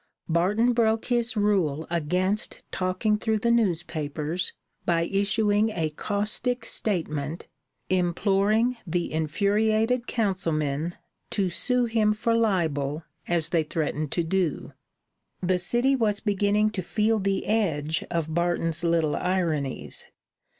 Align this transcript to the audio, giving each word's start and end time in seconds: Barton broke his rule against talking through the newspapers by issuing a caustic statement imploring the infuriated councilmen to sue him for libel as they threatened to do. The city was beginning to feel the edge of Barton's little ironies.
Barton 0.27 0.73
broke 0.73 1.05
his 1.05 1.37
rule 1.37 1.85
against 1.91 2.63
talking 2.71 3.19
through 3.19 3.37
the 3.37 3.51
newspapers 3.51 4.51
by 4.83 5.03
issuing 5.03 5.69
a 5.69 5.91
caustic 5.91 6.65
statement 6.65 7.47
imploring 7.87 8.77
the 8.87 9.13
infuriated 9.13 10.07
councilmen 10.07 10.95
to 11.29 11.51
sue 11.51 11.85
him 11.85 12.13
for 12.13 12.33
libel 12.33 13.03
as 13.27 13.49
they 13.49 13.61
threatened 13.61 14.11
to 14.13 14.23
do. 14.23 14.73
The 15.39 15.59
city 15.59 15.95
was 15.95 16.19
beginning 16.19 16.71
to 16.71 16.81
feel 16.81 17.19
the 17.19 17.45
edge 17.45 18.03
of 18.09 18.33
Barton's 18.33 18.83
little 18.83 19.15
ironies. 19.15 20.07